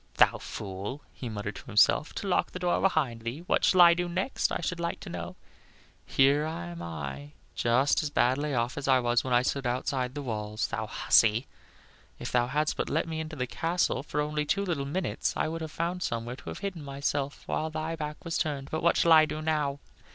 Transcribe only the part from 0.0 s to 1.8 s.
"Thou fool!" he muttered to